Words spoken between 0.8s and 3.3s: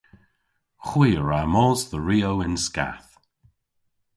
Hwi a wra mos dhe Rio yn skath.